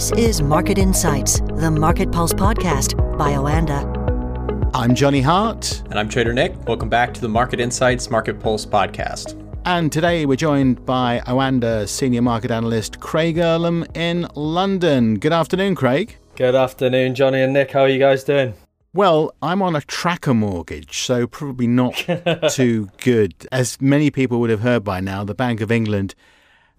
[0.00, 3.84] This is Market Insights, the Market Pulse podcast by Oanda.
[4.72, 5.82] I'm Johnny Hart.
[5.90, 6.56] And I'm Trader Nick.
[6.66, 9.38] Welcome back to the Market Insights Market Pulse podcast.
[9.66, 15.18] And today we're joined by Oanda senior market analyst Craig Erlam in London.
[15.18, 16.16] Good afternoon, Craig.
[16.34, 17.70] Good afternoon, Johnny and Nick.
[17.70, 18.54] How are you guys doing?
[18.94, 21.94] Well, I'm on a tracker mortgage, so probably not
[22.50, 23.34] too good.
[23.52, 26.14] As many people would have heard by now, the Bank of England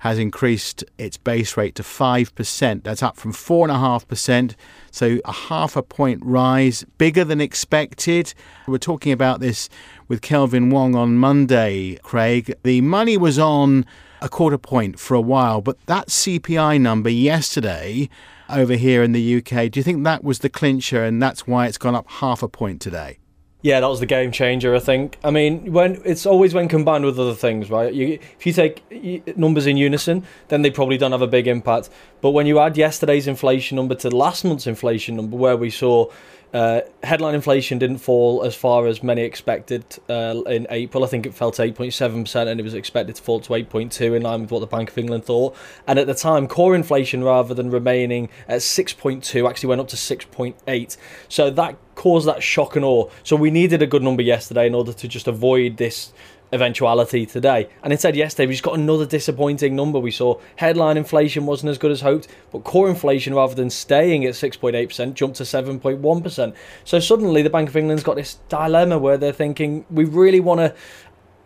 [0.01, 2.83] has increased its base rate to 5%.
[2.83, 4.55] That's up from 4.5%,
[4.89, 8.33] so a half a point rise, bigger than expected.
[8.67, 9.69] We're talking about this
[10.07, 12.55] with Kelvin Wong on Monday, Craig.
[12.63, 13.85] The money was on
[14.21, 18.09] a quarter point for a while, but that CPI number yesterday
[18.49, 19.69] over here in the UK.
[19.69, 22.47] Do you think that was the clincher and that's why it's gone up half a
[22.47, 23.19] point today?
[23.61, 24.75] Yeah, that was the game changer.
[24.75, 25.17] I think.
[25.23, 27.93] I mean, when it's always when combined with other things, right?
[27.93, 31.89] You, if you take numbers in unison, then they probably don't have a big impact.
[32.21, 36.09] But when you add yesterday's inflation number to last month's inflation number, where we saw
[36.53, 41.03] uh, headline inflation didn't fall as far as many expected uh, in April.
[41.03, 44.21] I think it fell to 8.7%, and it was expected to fall to 8.2 in
[44.23, 45.55] line with what the Bank of England thought.
[45.87, 49.95] And at the time, core inflation, rather than remaining at 6.2, actually went up to
[49.95, 50.97] 6.8.
[51.29, 53.07] So that caused that shock and awe.
[53.21, 56.11] So we needed a good number yesterday in order to just avoid this
[56.51, 57.69] eventuality today.
[57.83, 59.99] And instead, yesterday, we just got another disappointing number.
[59.99, 64.25] We saw headline inflation wasn't as good as hoped, but core inflation, rather than staying
[64.25, 66.55] at 6.8%, jumped to 7.1%.
[66.85, 70.59] So suddenly, the Bank of England's got this dilemma where they're thinking, we really want
[70.59, 70.73] a,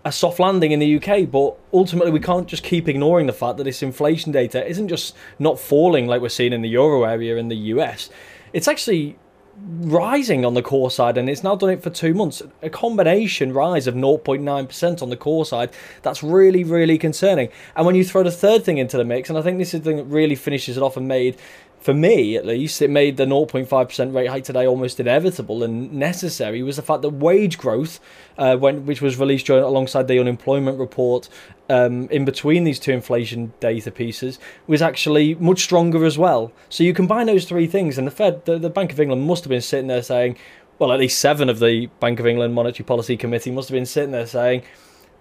[0.05, 3.57] a soft landing in the UK, but ultimately, we can't just keep ignoring the fact
[3.57, 7.35] that this inflation data isn't just not falling like we're seeing in the euro area
[7.35, 8.09] in the US.
[8.53, 9.17] It's actually
[9.57, 12.41] rising on the core side and it's now done it for two months.
[12.61, 15.69] A combination rise of 0.9% on the core side.
[16.01, 17.49] That's really, really concerning.
[17.75, 19.81] And when you throw the third thing into the mix, and I think this is
[19.81, 21.37] the thing that really finishes it off and made
[21.85, 26.63] for me at least, it made the 0.5% rate hike today almost inevitable and necessary
[26.63, 27.99] was the fact that wage growth,
[28.39, 31.29] uh, when, which was released during, alongside the unemployment report
[31.69, 36.51] um, in between these two inflation data pieces, was actually much stronger as well.
[36.69, 39.43] So you combine those three things, and the Fed, the, the Bank of England must
[39.43, 40.39] have been sitting there saying,
[40.79, 43.85] well, at least seven of the Bank of England Monetary Policy Committee must have been
[43.85, 44.63] sitting there saying,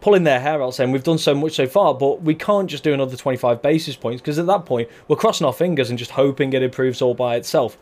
[0.04, 2.84] pulling their hair out saying we've done so much so far, but we can't just
[2.84, 6.10] do another 25 basis points because at that point we're crossing our fingers and just
[6.10, 7.78] hoping it improves all by itself.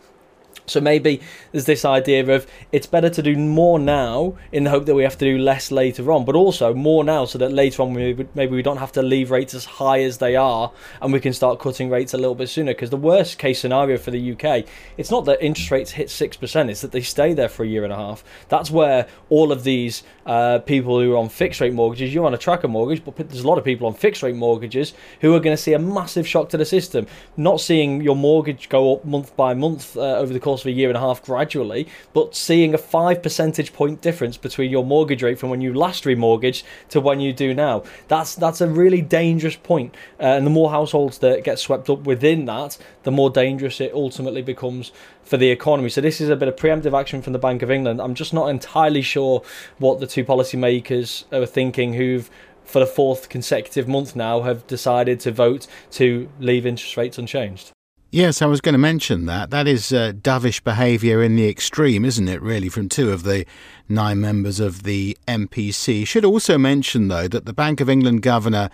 [0.73, 1.21] So maybe
[1.53, 5.03] there's this idea of it's better to do more now in the hope that we
[5.03, 8.27] have to do less later on, but also more now so that later on we,
[8.35, 11.33] maybe we don't have to leave rates as high as they are and we can
[11.33, 12.73] start cutting rates a little bit sooner.
[12.73, 14.67] Because the worst case scenario for the UK,
[14.97, 17.85] it's not that interest rates hit 6%, it's that they stay there for a year
[17.85, 18.25] and a half.
[18.49, 22.35] That's where all of these uh, people who are on fixed rate mortgages, you're on
[22.35, 25.41] a tracker mortgage, but there's a lot of people on fixed rate mortgages who are
[25.41, 27.07] going to see a massive shock to the system.
[27.37, 30.73] Not seeing your mortgage go up month by month uh, over the course of a
[30.73, 35.23] year and a half gradually, but seeing a five percentage point difference between your mortgage
[35.23, 37.83] rate from when you last remortgaged to when you do now.
[38.09, 39.95] That's that's a really dangerous point.
[40.19, 43.93] Uh, and the more households that get swept up within that, the more dangerous it
[43.93, 44.93] ultimately becomes
[45.23, 45.89] for the economy.
[45.89, 48.01] So this is a bit of preemptive action from the Bank of England.
[48.01, 49.43] I'm just not entirely sure
[49.79, 52.31] what the two policymakers are thinking who've
[52.65, 57.73] for the fourth consecutive month now have decided to vote to leave interest rates unchanged.
[58.15, 59.49] Yes, I was going to mention that.
[59.49, 63.47] That is uh, dovish behaviour in the extreme, isn't it, really, from two of the
[63.89, 66.07] nine members of the MPC.
[66.07, 68.69] Should also mention, though, that the Bank of England Governor,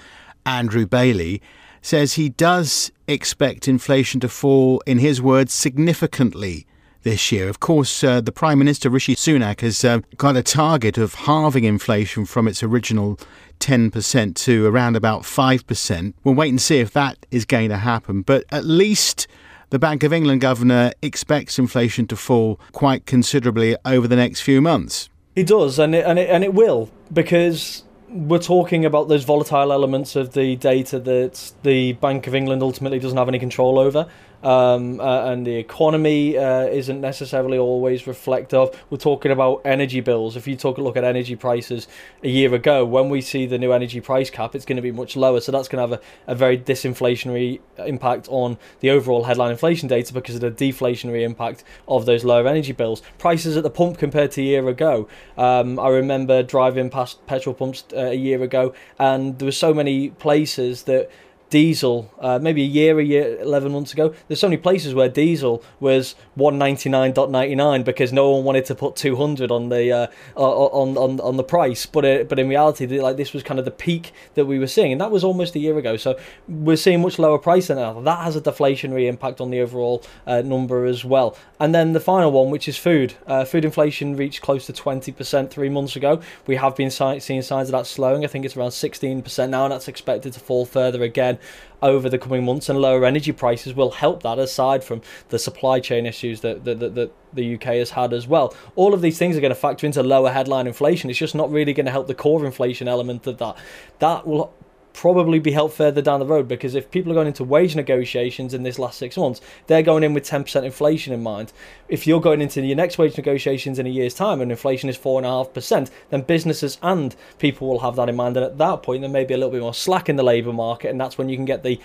[0.44, 1.40] Andrew Bailey,
[1.80, 6.66] says he does expect inflation to fall, in his words, significantly
[7.08, 7.48] this year.
[7.48, 11.64] Of course, uh, the Prime Minister, Rishi Sunak, has uh, got a target of halving
[11.64, 13.18] inflation from its original
[13.60, 16.12] 10% to around about 5%.
[16.22, 18.20] We'll wait and see if that is going to happen.
[18.20, 19.26] But at least
[19.70, 24.60] the Bank of England governor expects inflation to fall quite considerably over the next few
[24.60, 25.08] months.
[25.34, 29.72] He does, and it, and it, and it will, because we're talking about those volatile
[29.72, 34.08] elements of the data that the Bank of England ultimately doesn't have any control over
[34.42, 38.70] um, uh, and the economy uh, isn't necessarily always reflective.
[38.90, 40.36] We're talking about energy bills.
[40.36, 41.88] If you talk a look at energy prices
[42.22, 44.92] a year ago, when we see the new energy price cap, it's going to be
[44.92, 45.40] much lower.
[45.40, 49.88] So that's going to have a, a very disinflationary impact on the overall headline inflation
[49.88, 53.02] data because of the deflationary impact of those lower energy bills.
[53.18, 55.08] Prices at the pump compared to a year ago.
[55.36, 59.74] Um, I remember driving past petrol pumps uh, a year ago, and there were so
[59.74, 61.10] many places that
[61.50, 64.14] diesel uh, maybe a year, a year, 11 months ago.
[64.26, 69.50] There's so many places where diesel was 199.99 because no one wanted to put 200
[69.50, 70.06] on the uh,
[70.36, 71.86] on, on on the price.
[71.86, 74.58] But it, uh, but in reality, like this was kind of the peak that we
[74.58, 75.96] were seeing, and that was almost a year ago.
[75.96, 76.18] So
[76.48, 78.00] we're seeing much lower price now.
[78.00, 81.36] That has a deflationary impact on the overall uh, number as well.
[81.60, 83.14] And then the final one, which is food.
[83.26, 86.20] Uh, food inflation reached close to 20% three months ago.
[86.46, 88.24] We have been seeing signs of that slowing.
[88.24, 91.37] I think it's around 16% now, and that's expected to fall further again
[91.82, 92.68] over the coming months.
[92.68, 96.80] And lower energy prices will help that, aside from the supply chain issues that, that,
[96.80, 98.54] that, that the UK has had as well.
[98.76, 101.10] All of these things are going to factor into lower headline inflation.
[101.10, 103.56] It's just not really going to help the core inflation element of that.
[103.98, 104.52] That will
[104.92, 108.54] probably be helped further down the road because if people are going into wage negotiations
[108.54, 111.52] in this last six months, they're going in with 10% inflation in mind.
[111.88, 114.98] If you're going into your next wage negotiations in a year's time and inflation is
[114.98, 118.36] 4.5%, then businesses and people will have that in mind.
[118.36, 120.52] And at that point, there may be a little bit more slack in the labour
[120.52, 121.80] market, and that's when you can get the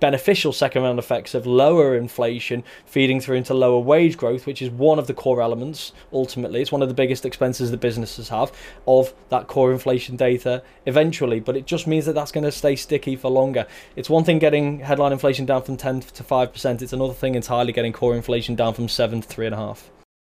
[0.00, 4.70] beneficial second round effects of lower inflation feeding through into lower wage growth, which is
[4.70, 6.60] one of the core elements ultimately.
[6.60, 8.52] It's one of the biggest expenses that businesses have
[8.86, 12.76] of that core inflation data eventually, but it just means that that's going to stay
[12.76, 13.66] sticky for longer.
[13.96, 17.72] It's one thing getting headline inflation down from 10 to 5%, it's another thing entirely
[17.72, 19.78] getting core inflation down from 7 to 3.5.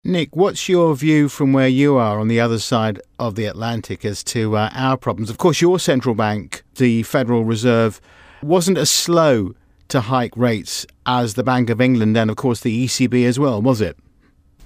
[0.03, 4.03] Nick, what's your view from where you are on the other side of the Atlantic
[4.03, 5.29] as to uh, our problems?
[5.29, 8.01] Of course, your central bank, the Federal Reserve,
[8.43, 9.55] wasn't as slow
[9.89, 13.61] to hike rates as the Bank of England and, of course, the ECB as well,
[13.61, 13.97] was it?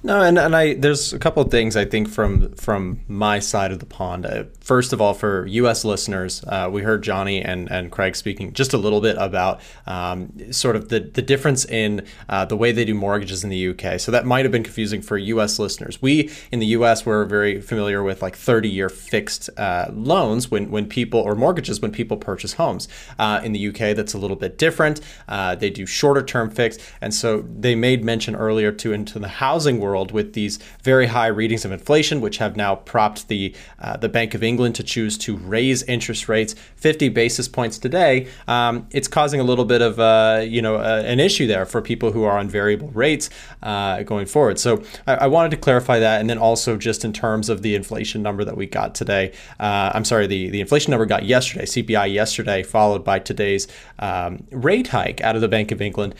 [0.07, 3.73] No, and, and I there's a couple of things I think from from my side
[3.73, 4.27] of the pond.
[4.27, 5.83] Uh, first of all, for U.S.
[5.83, 10.53] listeners, uh, we heard Johnny and, and Craig speaking just a little bit about um,
[10.53, 13.97] sort of the, the difference in uh, the way they do mortgages in the U.K.
[13.97, 15.59] So that might have been confusing for U.S.
[15.59, 16.03] listeners.
[16.03, 17.07] We in the U.S.
[17.07, 21.81] were very familiar with like 30 year fixed uh, loans when when people or mortgages
[21.81, 22.89] when people purchase homes.
[23.19, 25.01] Uh, in the U.K., that's a little bit different.
[25.27, 29.29] Uh, they do shorter term fixed, and so they made mention earlier to into the
[29.29, 33.55] housing world world with these very high readings of inflation, which have now propped the
[33.79, 38.27] uh, the Bank of England to choose to raise interest rates 50 basis points today.
[38.49, 41.81] Um, it's causing a little bit of uh, you know uh, an issue there for
[41.81, 43.31] people who are on variable rates
[43.63, 44.59] uh, going forward.
[44.59, 47.75] So I, I, wanted to clarify that, and then also just in terms of the
[47.77, 49.33] inflation number that we got today.
[49.61, 53.69] Uh, I'm sorry, the the inflation number got yesterday, CPI yesterday, followed by today's
[54.01, 56.15] um, rate hike out of the Bank of England.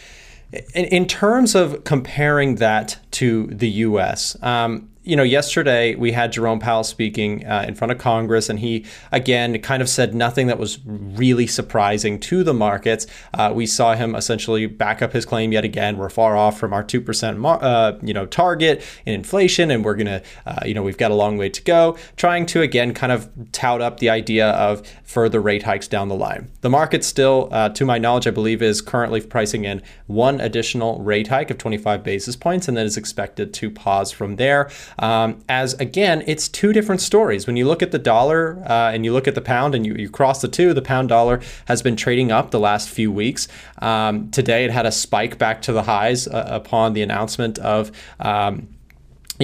[0.75, 6.33] In, in terms of comparing that to the U.S., um, you know, yesterday we had
[6.33, 10.47] Jerome Powell speaking uh, in front of Congress, and he again kind of said nothing
[10.47, 13.07] that was really surprising to the markets.
[13.35, 15.99] Uh, we saw him essentially back up his claim yet again.
[15.99, 19.85] We're far off from our two percent, mar- uh, you know, target in inflation, and
[19.85, 21.99] we're gonna, uh, you know, we've got a long way to go.
[22.17, 26.15] Trying to again kind of tout up the idea of further rate hikes down the
[26.15, 26.51] line.
[26.63, 31.01] The market still, uh, to my knowledge, I believe is currently pricing in one additional
[31.01, 34.71] rate hike of 25 basis points, and that is expected to pause from there.
[34.99, 37.47] Um, as again, it's two different stories.
[37.47, 39.95] When you look at the dollar uh, and you look at the pound and you,
[39.95, 43.49] you cross the two, the pound dollar has been trading up the last few weeks.
[43.79, 47.91] Um, today it had a spike back to the highs uh, upon the announcement of.
[48.21, 48.69] Um,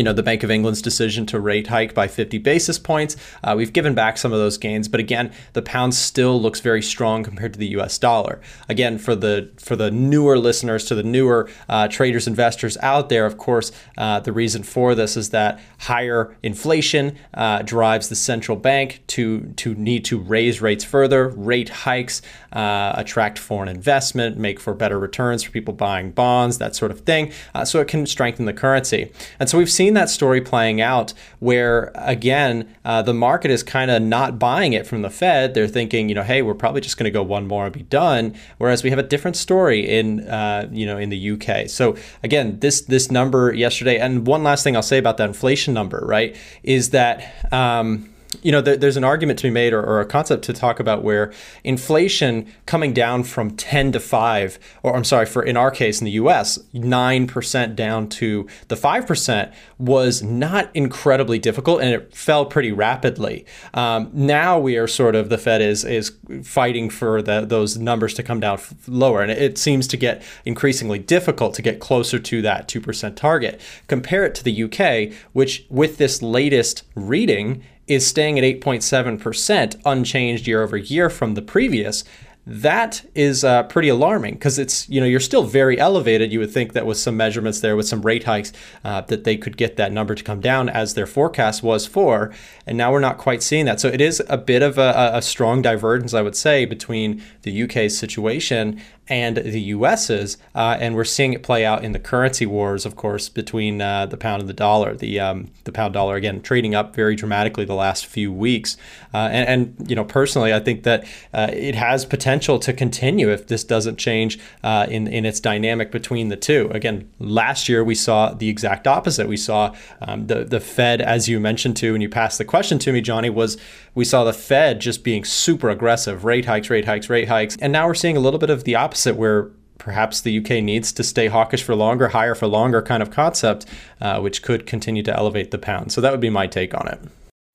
[0.00, 3.18] you know, the Bank of England's decision to rate hike by 50 basis points.
[3.44, 6.80] Uh, we've given back some of those gains, but again, the pound still looks very
[6.80, 7.98] strong compared to the U.S.
[7.98, 8.40] dollar.
[8.66, 13.26] Again, for the for the newer listeners, to the newer uh, traders, investors out there,
[13.26, 18.56] of course, uh, the reason for this is that higher inflation uh, drives the central
[18.56, 21.28] bank to to need to raise rates further.
[21.28, 22.22] Rate hikes
[22.54, 27.00] uh, attract foreign investment, make for better returns for people buying bonds, that sort of
[27.00, 27.32] thing.
[27.54, 31.12] Uh, so it can strengthen the currency, and so we've seen that story playing out
[31.40, 35.52] where, again, uh, the market is kind of not buying it from the Fed.
[35.52, 37.82] They're thinking, you know, hey, we're probably just going to go one more and be
[37.82, 38.36] done.
[38.58, 41.68] Whereas we have a different story in, uh, you know, in the UK.
[41.68, 45.74] So again, this this number yesterday, and one last thing I'll say about that inflation
[45.74, 47.52] number, right, is that.
[47.52, 48.09] Um,
[48.42, 51.32] you know, there's an argument to be made or, a concept to talk about where
[51.64, 56.04] inflation coming down from 10 to 5, or I'm sorry, for in our case in
[56.04, 62.70] the US, 9% down to the 5% was not incredibly difficult and it fell pretty
[62.70, 63.44] rapidly.
[63.74, 66.12] Um, now we are sort of, the Fed is, is
[66.44, 69.22] fighting for the, those numbers to come down lower.
[69.22, 73.60] And it seems to get increasingly difficult to get closer to that 2% target.
[73.88, 80.46] Compare it to the UK, which with this latest reading, is staying at 8.7%, unchanged
[80.46, 82.04] year over year from the previous.
[82.46, 86.32] that is uh, pretty alarming because it's you know you're still very elevated.
[86.32, 89.36] You would think that with some measurements there, with some rate hikes, uh, that they
[89.36, 92.32] could get that number to come down as their forecast was for,
[92.66, 93.78] and now we're not quite seeing that.
[93.78, 97.62] So it is a bit of a, a strong divergence, I would say, between the
[97.64, 102.46] UK's situation and the US's, uh, and we're seeing it play out in the currency
[102.46, 104.94] wars, of course, between uh, the pound and the dollar.
[104.94, 108.76] The um, the pound dollar again trading up very dramatically the last few weeks,
[109.12, 109.48] uh, and,
[109.78, 113.64] and, you know personally, I think that uh, it has potential to continue if this
[113.64, 116.70] doesn't change uh, in in its dynamic between the two.
[116.72, 119.26] Again, last year we saw the exact opposite.
[119.26, 122.78] We saw um, the the Fed, as you mentioned to, and you passed the question
[122.78, 123.58] to me, Johnny, was
[123.92, 127.72] we saw the Fed just being super aggressive, rate hikes, rate hikes, rate hikes, and
[127.72, 130.92] now we're seeing a little bit of the opposite opposite, where perhaps the UK needs
[130.92, 133.64] to stay hawkish for longer, higher for longer kind of concept,
[134.00, 135.90] uh, which could continue to elevate the pound.
[135.90, 137.00] So that would be my take on it.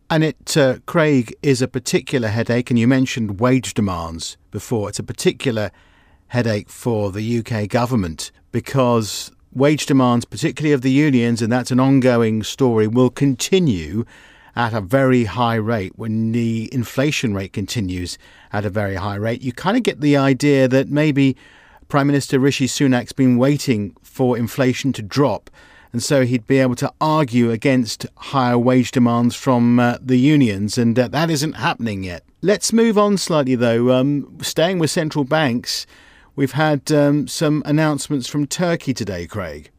[0.09, 2.71] And it, uh, Craig, is a particular headache.
[2.71, 4.89] And you mentioned wage demands before.
[4.89, 5.71] It's a particular
[6.27, 11.79] headache for the UK government because wage demands, particularly of the unions, and that's an
[11.79, 14.03] ongoing story, will continue
[14.55, 18.17] at a very high rate when the inflation rate continues
[18.53, 19.41] at a very high rate.
[19.41, 21.35] You kind of get the idea that maybe
[21.87, 25.49] Prime Minister Rishi Sunak's been waiting for inflation to drop.
[25.91, 30.77] And so he'd be able to argue against higher wage demands from uh, the unions,
[30.77, 32.23] and uh, that isn't happening yet.
[32.41, 33.91] Let's move on slightly, though.
[33.93, 35.85] Um, staying with central banks,
[36.35, 39.71] we've had um, some announcements from Turkey today, Craig.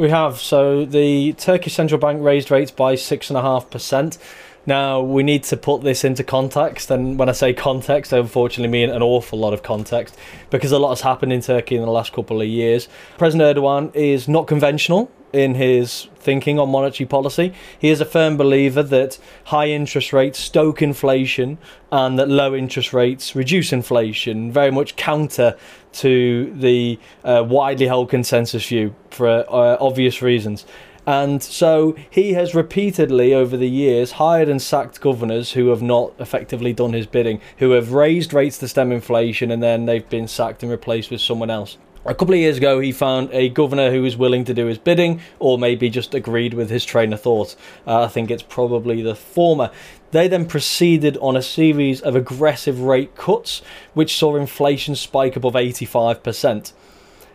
[0.00, 0.38] We have.
[0.38, 4.16] So the Turkish central bank raised rates by six and a half percent.
[4.64, 8.72] Now we need to put this into context, and when I say context, I unfortunately
[8.72, 10.16] mean an awful lot of context
[10.48, 12.88] because a lot has happened in Turkey in the last couple of years.
[13.18, 17.52] President Erdogan is not conventional in his thinking on monetary policy.
[17.78, 21.58] He is a firm believer that high interest rates stoke inflation
[21.90, 25.56] and that low interest rates reduce inflation, very much counter
[25.92, 30.66] to the uh, widely held consensus view for uh, obvious reasons.
[31.06, 36.12] And so he has repeatedly over the years hired and sacked governors who have not
[36.18, 40.28] effectively done his bidding, who have raised rates to stem inflation and then they've been
[40.28, 41.78] sacked and replaced with someone else.
[42.06, 44.78] A couple of years ago, he found a governor who was willing to do his
[44.78, 47.54] bidding, or maybe just agreed with his train of thought.
[47.86, 49.70] Uh, I think it's probably the former.
[50.10, 53.60] They then proceeded on a series of aggressive rate cuts,
[53.92, 56.72] which saw inflation spike above 85%.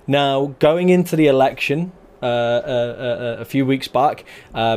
[0.08, 1.92] Now, going into the election,
[2.26, 4.26] uh, uh, uh, a few weeks back,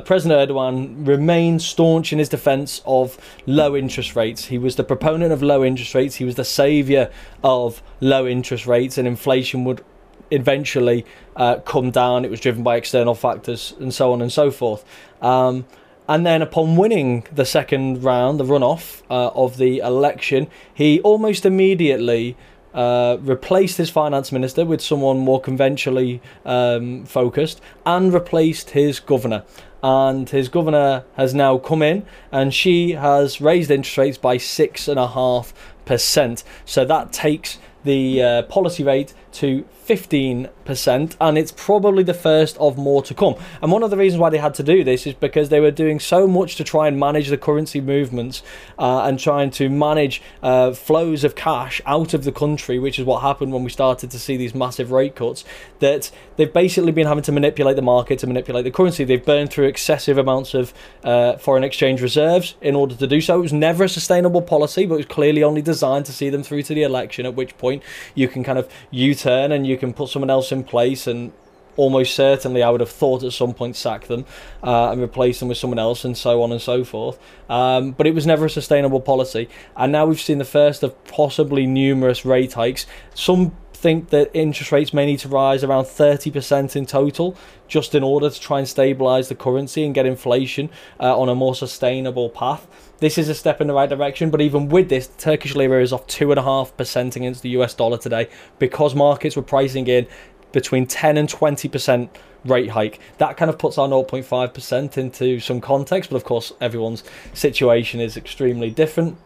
[0.04, 4.46] President Erdogan remained staunch in his defence of low interest rates.
[4.46, 6.16] He was the proponent of low interest rates.
[6.16, 7.10] He was the saviour
[7.42, 9.82] of low interest rates, and inflation would
[10.30, 12.24] eventually uh, come down.
[12.24, 14.84] It was driven by external factors and so on and so forth.
[15.22, 15.64] Um,
[16.06, 21.44] and then, upon winning the second round, the runoff uh, of the election, he almost
[21.44, 22.36] immediately
[22.74, 29.44] uh, replaced his finance minister with someone more conventionally um, focused and replaced his governor.
[29.82, 34.88] And his governor has now come in and she has raised interest rates by six
[34.88, 36.44] and a half percent.
[36.64, 42.76] So that takes the uh, policy rate to 15%, and it's probably the first of
[42.76, 43.36] more to come.
[43.62, 45.70] And one of the reasons why they had to do this is because they were
[45.70, 48.42] doing so much to try and manage the currency movements
[48.78, 53.06] uh, and trying to manage uh, flows of cash out of the country, which is
[53.06, 55.44] what happened when we started to see these massive rate cuts,
[55.78, 59.04] that they've basically been having to manipulate the market to manipulate the currency.
[59.04, 63.38] They've burned through excessive amounts of uh, foreign exchange reserves in order to do so.
[63.38, 66.42] It was never a sustainable policy, but it was clearly only designed to see them
[66.42, 67.82] through to the election, at which point
[68.14, 71.32] you can kind of U turn and you can put someone else in place and
[71.76, 74.24] almost certainly I would have thought at some point sack them
[74.64, 77.18] uh, and replace them with someone else and so on and so forth.
[77.48, 79.48] Um, but it was never a sustainable policy.
[79.76, 82.86] And now we've seen the first of possibly numerous rate hikes.
[83.14, 87.36] Some think that interest rates may need to rise around 30% in total
[87.68, 90.68] just in order to try and stabilize the currency and get inflation
[90.98, 92.66] uh, on a more sustainable path.
[93.00, 95.92] This is a step in the right direction, but even with this, Turkish lira is
[95.92, 98.28] off 2.5% against the US dollar today
[98.58, 100.08] because markets were pricing in
[100.50, 102.08] between 10 and 20%
[102.44, 102.98] rate hike.
[103.18, 108.16] That kind of puts our 0.5% into some context, but of course, everyone's situation is
[108.16, 109.16] extremely different.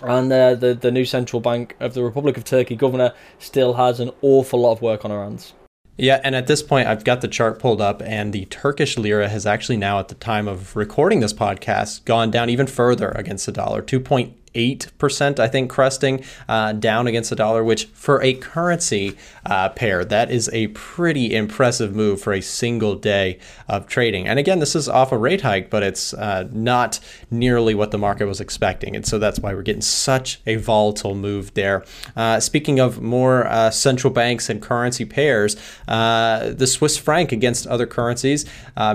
[0.00, 4.00] And uh, the, the new central bank of the Republic of Turkey governor still has
[4.00, 5.52] an awful lot of work on her hands.
[5.96, 9.28] Yeah, and at this point, I've got the chart pulled up, and the Turkish lira
[9.28, 13.46] has actually now, at the time of recording this podcast, gone down even further against
[13.46, 18.34] the dollar 2.8 8%, I think, cresting uh, down against the dollar, which for a
[18.34, 19.16] currency
[19.46, 24.26] uh, pair, that is a pretty impressive move for a single day of trading.
[24.28, 27.98] And again, this is off a rate hike, but it's uh, not nearly what the
[27.98, 28.94] market was expecting.
[28.94, 31.84] And so that's why we're getting such a volatile move there.
[32.16, 35.56] Uh, speaking of more uh, central banks and currency pairs,
[35.88, 38.44] uh, the Swiss franc against other currencies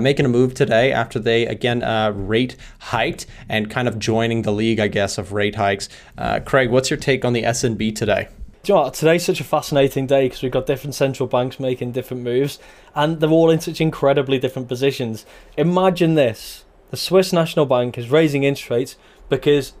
[0.00, 1.80] making a move today after they again
[2.28, 5.88] rate hiked and kind of joining the league, I guess, of rate rate hikes.
[6.16, 8.28] Uh, Craig, what's your take on the SNB today?
[8.66, 12.22] you know today's such a fascinating day because we've got different central banks making different
[12.22, 12.58] moves
[12.94, 15.24] and they're all in such incredibly different positions.
[15.56, 18.96] Imagine this the Swiss National Bank is raising interest rates
[19.30, 19.72] because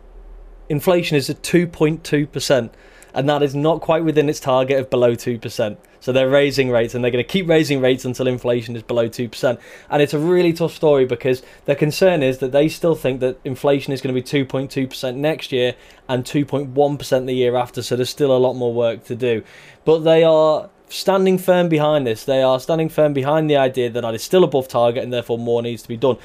[0.70, 2.70] inflation is at 2.2%
[3.14, 5.76] and that is not quite within its target of below 2%.
[6.00, 9.08] So they're raising rates and they're going to keep raising rates until inflation is below
[9.08, 9.58] 2%.
[9.90, 13.38] And it's a really tough story because their concern is that they still think that
[13.44, 15.74] inflation is going to be 2.2% next year
[16.08, 17.82] and 2.1% the year after.
[17.82, 19.42] So there's still a lot more work to do.
[19.84, 22.24] But they are standing firm behind this.
[22.24, 25.38] They are standing firm behind the idea that that is still above target and therefore
[25.38, 26.16] more needs to be done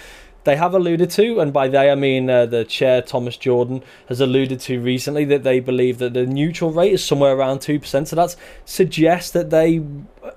[0.43, 4.19] they have alluded to, and by they I mean uh, the chair Thomas Jordan has
[4.19, 8.07] alluded to recently that they believe that the neutral rate is somewhere around two percent.
[8.09, 8.35] So that
[8.65, 9.81] suggests that they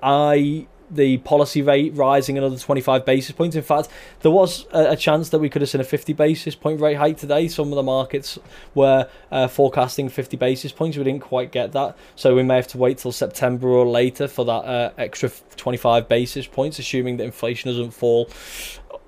[0.03, 3.57] I the policy rate rising another 25 basis points.
[3.57, 3.89] In fact,
[4.21, 7.19] there was a, chance that we could have seen a 50 basis point rate hike
[7.19, 7.49] today.
[7.49, 8.39] Some of the markets
[8.75, 10.97] were uh, forecasting 50 basis points.
[10.97, 11.97] We didn't quite get that.
[12.15, 16.09] So we may have to wait till September or later for that uh, extra 25
[16.09, 18.31] basis points, assuming that inflation doesn't fall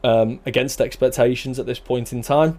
[0.04, 2.58] um, against expectations at this point in time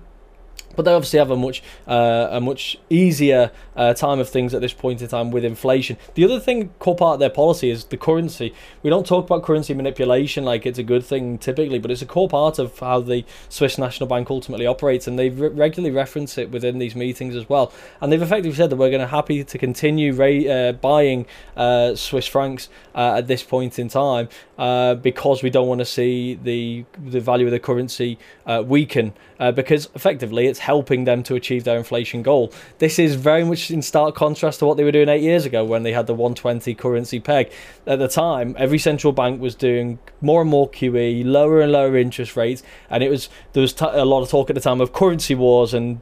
[0.76, 4.62] but they obviously have a much uh, a much easier uh, time of things at
[4.62, 5.98] this point in time with inflation.
[6.16, 8.54] The other thing, core part of their policy is the currency.
[8.84, 12.06] We don't talk about currency manipulation like it's a good thing typically, but it's a
[12.06, 16.38] core part of how the Swiss National Bank ultimately operates, and they re- regularly reference
[16.38, 17.72] it within these meetings as well.
[18.02, 21.26] And they've effectively said that we're going to happy to continue ra- uh, buying
[21.58, 25.86] uh, Swiss francs uh, at this point in time uh, because we don't want to
[25.86, 28.18] see the the value of the currency
[28.64, 29.14] weaken
[29.56, 32.54] because effectively it's helping them to achieve their inflation goal.
[32.80, 35.64] This is very much in stark contrast to what they were doing eight years ago
[35.64, 37.52] when they had the 120 currency peg.
[37.86, 41.98] At the time, every central bank was doing more and more QE, lower and lower
[41.98, 44.82] interest rates, and it was there was t- a lot of talk at the time
[44.82, 46.02] of currency wars and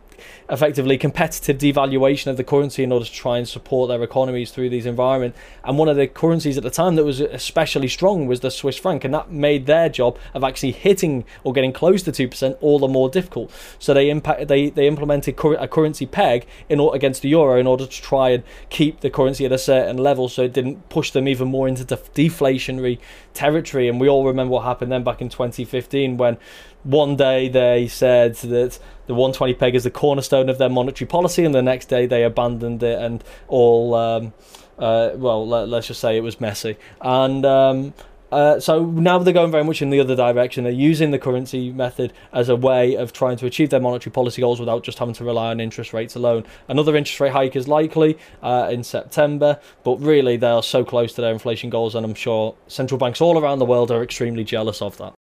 [0.50, 4.70] effectively competitive devaluation of the currency in order to try and support their economies through
[4.70, 5.36] these environment.
[5.64, 8.78] And one of the currencies at the time that was especially strong was the Swiss
[8.78, 12.58] franc, and that made their job of actually hitting or getting close to two percent
[12.62, 13.52] all the more difficult.
[13.80, 17.86] So they impact they they implemented a currency peg in against the euro in order
[17.86, 21.28] to try and keep the currency at a certain level, so it didn't push them
[21.28, 23.00] even more into the deflationary
[23.34, 23.88] territory.
[23.88, 26.38] And we all remember what happened then back in 2015 when
[26.84, 31.44] one day they said that the 120 peg is the cornerstone of their monetary policy,
[31.44, 33.96] and the next day they abandoned it and all.
[33.96, 34.34] Um,
[34.78, 36.78] uh, well, let, us just say it was messy.
[37.02, 37.94] And um,
[38.32, 40.64] uh, so now they're going very much in the other direction.
[40.64, 44.42] They're using the currency method as a way of trying to achieve their monetary policy
[44.42, 46.46] goals without just having to rely on interest rates alone.
[46.68, 51.14] Another interest rate hike is likely uh, in September, but really they are so close
[51.14, 54.44] to their inflation goals, and I'm sure central banks all around the world are extremely
[54.44, 55.17] jealous of that.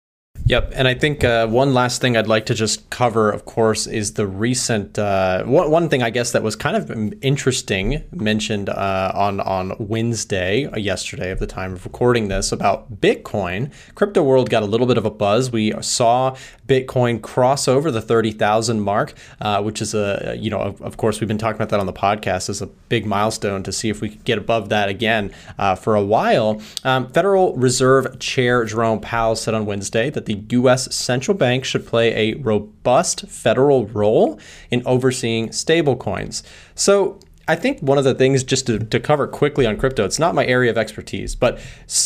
[0.47, 3.87] Yep, and I think uh, one last thing I'd like to just cover, of course,
[3.87, 8.69] is the recent uh, one, one thing I guess that was kind of interesting mentioned
[8.69, 13.73] uh, on on Wednesday, uh, yesterday, of the time of recording this about Bitcoin.
[13.95, 15.51] Crypto world got a little bit of a buzz.
[15.51, 16.37] We saw
[16.69, 20.99] Bitcoin cross over the thirty thousand mark, uh, which is a you know of, of,
[20.99, 23.89] course we've been talking about that on the podcast as a big milestone to see
[23.89, 26.61] if we could get above that again uh, for a while.
[26.85, 30.95] Um, Federal Reserve Chair Jerome Powell said on Wednesday that the the U.S.
[30.95, 34.39] central bank should play a robust federal role
[34.71, 36.43] in overseeing stablecoins.
[36.75, 40.19] So I think one of the things, just to, to cover quickly on crypto, it's
[40.19, 41.61] not my area of expertise, but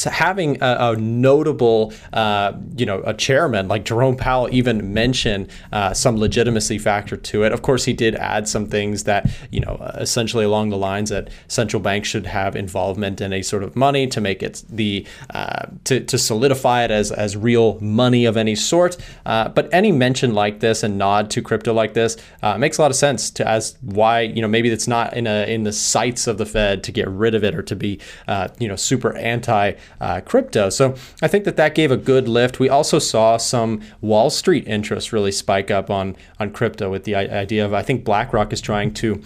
[0.05, 5.95] having a, a notable, uh, you know, a chairman like Jerome Powell even mention uh,
[5.95, 7.53] some legitimacy factor to it.
[7.53, 11.29] Of course, he did add some things that, you know, essentially along the lines that
[11.47, 15.67] central banks should have involvement in a sort of money to make it the, uh,
[15.85, 18.97] to, to solidify it as, as real money of any sort.
[19.25, 22.83] Uh, but any mention like this and nod to crypto like this uh, makes a
[22.83, 25.73] lot of sense to as why, you know, maybe it's not in a, in the
[25.73, 28.77] sights of the Fed to get rid of it or to be uh, you know
[28.77, 30.71] super anti uh, crypto.
[30.71, 32.59] So I think that that gave a good lift.
[32.59, 37.15] We also saw some Wall Street interest really spike up on on crypto with the
[37.15, 39.23] idea of I think BlackRock is trying to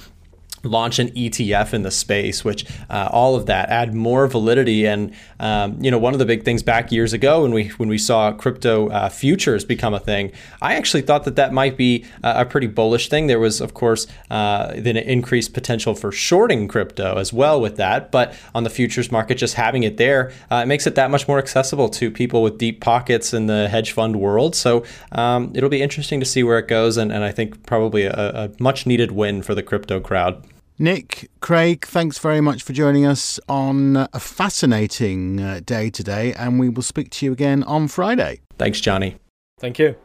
[0.65, 4.87] launch an ETF in the space, which uh, all of that add more validity.
[4.87, 7.89] And um, you know, one of the big things back years ago when we when
[7.89, 12.05] we saw crypto uh, futures become a thing, I actually thought that that might be
[12.23, 13.29] a, pretty bullish thing.
[13.29, 18.11] There was, of course, uh, then increased potential for shorting crypto as well with that.
[18.11, 21.27] But on the futures market, just having it there, uh, it makes it that much
[21.29, 24.55] more accessible to people with deep pockets in the hedge fund world.
[24.55, 28.05] So um, it'll be interesting to see where it goes, and, and I think probably
[28.05, 30.45] a, a much needed win for the crypto crowd.
[30.79, 36.59] Nick, Craig, thanks very much for joining us on a fascinating uh, day today, and
[36.59, 38.41] we will speak to you again on Friday.
[38.59, 39.17] Thanks, Johnny.
[39.59, 39.97] Thank you.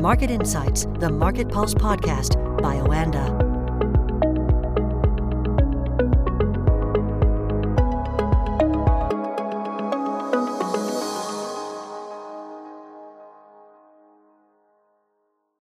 [0.00, 3.49] Market Insights, the Market Pulse podcast by Oanda.